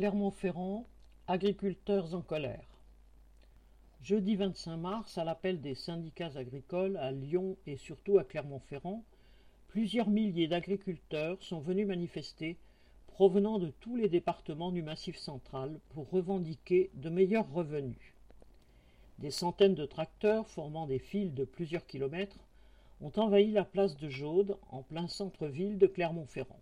Clermont-Ferrand, 0.00 0.86
agriculteurs 1.26 2.14
en 2.14 2.22
colère. 2.22 2.64
Jeudi 4.00 4.34
25 4.34 4.78
mars, 4.78 5.18
à 5.18 5.24
l'appel 5.24 5.60
des 5.60 5.74
syndicats 5.74 6.30
agricoles 6.36 6.96
à 6.96 7.12
Lyon 7.12 7.58
et 7.66 7.76
surtout 7.76 8.16
à 8.16 8.24
Clermont-Ferrand, 8.24 9.04
plusieurs 9.68 10.08
milliers 10.08 10.48
d'agriculteurs 10.48 11.42
sont 11.42 11.60
venus 11.60 11.86
manifester 11.86 12.56
provenant 13.08 13.58
de 13.58 13.68
tous 13.80 13.94
les 13.94 14.08
départements 14.08 14.72
du 14.72 14.80
Massif 14.82 15.18
central 15.18 15.78
pour 15.90 16.08
revendiquer 16.08 16.88
de 16.94 17.10
meilleurs 17.10 17.52
revenus. 17.52 18.14
Des 19.18 19.30
centaines 19.30 19.74
de 19.74 19.84
tracteurs 19.84 20.48
formant 20.48 20.86
des 20.86 20.98
files 20.98 21.34
de 21.34 21.44
plusieurs 21.44 21.86
kilomètres 21.86 22.40
ont 23.02 23.12
envahi 23.16 23.50
la 23.50 23.66
place 23.66 23.98
de 23.98 24.08
Jaude 24.08 24.56
en 24.70 24.80
plein 24.80 25.08
centre-ville 25.08 25.76
de 25.76 25.86
Clermont-Ferrand. 25.86 26.60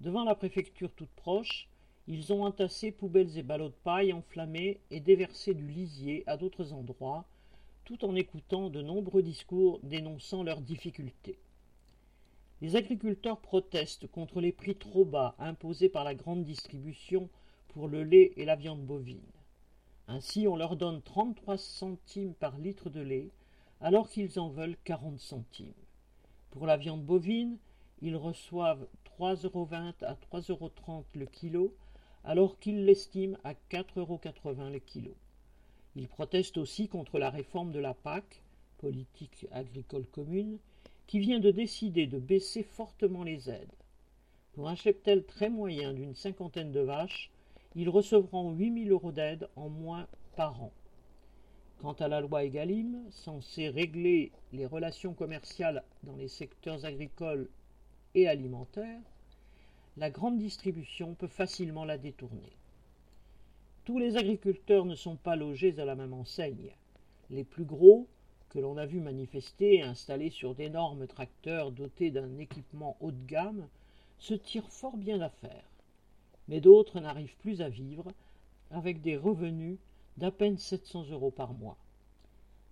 Devant 0.00 0.24
la 0.24 0.34
préfecture 0.34 0.90
toute 0.92 1.10
proche, 1.10 1.68
ils 2.08 2.32
ont 2.32 2.44
entassé 2.44 2.90
poubelles 2.90 3.38
et 3.38 3.42
ballots 3.42 3.68
de 3.68 3.74
paille 3.84 4.12
enflammés 4.12 4.80
et 4.90 5.00
déversé 5.00 5.54
du 5.54 5.66
lisier 5.66 6.24
à 6.26 6.36
d'autres 6.36 6.72
endroits, 6.72 7.24
tout 7.84 8.04
en 8.04 8.14
écoutant 8.14 8.70
de 8.70 8.82
nombreux 8.82 9.22
discours 9.22 9.78
dénonçant 9.82 10.42
leurs 10.42 10.60
difficultés. 10.60 11.38
Les 12.60 12.76
agriculteurs 12.76 13.40
protestent 13.40 14.06
contre 14.08 14.40
les 14.40 14.52
prix 14.52 14.76
trop 14.76 15.04
bas 15.04 15.34
imposés 15.38 15.88
par 15.88 16.04
la 16.04 16.14
grande 16.14 16.44
distribution 16.44 17.28
pour 17.68 17.88
le 17.88 18.04
lait 18.04 18.32
et 18.36 18.44
la 18.44 18.56
viande 18.56 18.84
bovine. 18.84 19.20
Ainsi, 20.08 20.46
on 20.46 20.56
leur 20.56 20.76
donne 20.76 21.02
33 21.02 21.56
centimes 21.56 22.34
par 22.34 22.58
litre 22.58 22.90
de 22.90 23.00
lait, 23.00 23.30
alors 23.80 24.08
qu'ils 24.08 24.38
en 24.38 24.48
veulent 24.48 24.76
40 24.84 25.18
centimes. 25.18 25.72
Pour 26.50 26.66
la 26.66 26.76
viande 26.76 27.04
bovine, 27.04 27.56
ils 28.00 28.16
reçoivent 28.16 28.86
3,20 29.18 29.46
euros 29.46 29.68
à 30.02 30.14
3,30 30.14 30.50
euros 30.50 31.04
le 31.14 31.26
kilo, 31.26 31.74
alors 32.24 32.58
qu'ils 32.58 32.84
l'estiment 32.84 33.38
à 33.44 33.54
4,80 33.70 33.98
euros 33.98 34.20
le 34.70 34.78
kilo. 34.78 35.14
Ils 35.96 36.08
protestent 36.08 36.58
aussi 36.58 36.88
contre 36.88 37.18
la 37.18 37.30
réforme 37.30 37.72
de 37.72 37.78
la 37.78 37.94
PAC, 37.94 38.42
politique 38.78 39.46
agricole 39.50 40.06
commune, 40.06 40.58
qui 41.06 41.18
vient 41.18 41.40
de 41.40 41.50
décider 41.50 42.06
de 42.06 42.18
baisser 42.18 42.62
fortement 42.62 43.24
les 43.24 43.50
aides. 43.50 43.74
Pour 44.54 44.68
un 44.68 44.74
cheptel 44.74 45.24
très 45.24 45.50
moyen 45.50 45.92
d'une 45.92 46.14
cinquantaine 46.14 46.72
de 46.72 46.80
vaches, 46.80 47.30
ils 47.74 47.88
recevront 47.88 48.52
8 48.52 48.84
000 48.84 48.94
euros 48.94 49.12
d'aide 49.12 49.48
en 49.56 49.68
moins 49.68 50.06
par 50.36 50.62
an. 50.62 50.72
Quant 51.78 51.94
à 51.94 52.08
la 52.08 52.20
loi 52.20 52.44
Egalim, 52.44 53.02
censée 53.10 53.68
régler 53.68 54.30
les 54.52 54.66
relations 54.66 55.14
commerciales 55.14 55.82
dans 56.04 56.16
les 56.16 56.28
secteurs 56.28 56.84
agricoles 56.84 57.48
et 58.14 58.28
alimentaires, 58.28 59.00
la 59.98 60.10
grande 60.10 60.38
distribution 60.38 61.14
peut 61.14 61.28
facilement 61.28 61.84
la 61.84 61.98
détourner. 61.98 62.56
Tous 63.84 63.98
les 63.98 64.16
agriculteurs 64.16 64.86
ne 64.86 64.94
sont 64.94 65.16
pas 65.16 65.36
logés 65.36 65.78
à 65.78 65.84
la 65.84 65.94
même 65.94 66.14
enseigne. 66.14 66.70
Les 67.30 67.44
plus 67.44 67.64
gros, 67.64 68.06
que 68.48 68.58
l'on 68.58 68.76
a 68.78 68.86
vu 68.86 69.00
manifester 69.00 69.76
et 69.76 69.82
installés 69.82 70.30
sur 70.30 70.54
d'énormes 70.54 71.06
tracteurs 71.06 71.72
dotés 71.72 72.10
d'un 72.10 72.38
équipement 72.38 72.96
haut 73.00 73.10
de 73.10 73.26
gamme, 73.26 73.68
se 74.18 74.34
tirent 74.34 74.70
fort 74.70 74.96
bien 74.96 75.18
d'affaire. 75.18 75.64
Mais 76.48 76.60
d'autres 76.60 77.00
n'arrivent 77.00 77.36
plus 77.38 77.60
à 77.60 77.68
vivre 77.68 78.12
avec 78.70 79.02
des 79.02 79.16
revenus 79.16 79.78
d'à 80.16 80.30
peine 80.30 80.58
700 80.58 81.10
euros 81.10 81.30
par 81.30 81.52
mois. 81.52 81.76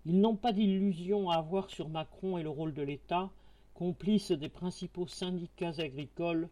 Ils 0.06 0.20
n'ont 0.20 0.36
pas 0.36 0.52
d'illusion 0.52 1.28
à 1.28 1.36
avoir 1.36 1.68
sur 1.68 1.88
Macron 1.88 2.38
et 2.38 2.42
le 2.42 2.48
rôle 2.48 2.72
de 2.72 2.82
l'État, 2.82 3.30
complice 3.74 4.32
des 4.32 4.48
principaux 4.48 5.06
syndicats 5.06 5.74
agricoles 5.78 6.48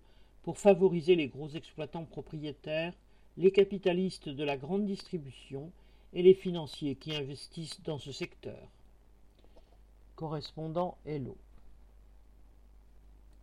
pour 0.48 0.56
favoriser 0.56 1.14
les 1.14 1.28
gros 1.28 1.50
exploitants 1.50 2.06
propriétaires, 2.06 2.94
les 3.36 3.50
capitalistes 3.50 4.30
de 4.30 4.44
la 4.44 4.56
grande 4.56 4.86
distribution 4.86 5.70
et 6.14 6.22
les 6.22 6.32
financiers 6.32 6.94
qui 6.94 7.14
investissent 7.14 7.82
dans 7.82 7.98
ce 7.98 8.12
secteur. 8.12 8.66
Correspondant 10.16 10.96
Hello. 11.04 11.36